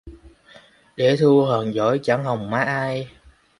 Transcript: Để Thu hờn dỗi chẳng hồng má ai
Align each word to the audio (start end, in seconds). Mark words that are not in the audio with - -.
Để 0.95 1.17
Thu 1.19 1.41
hờn 1.41 1.73
dỗi 1.73 1.99
chẳng 2.03 2.23
hồng 2.23 2.49
má 2.51 2.59
ai 2.59 3.09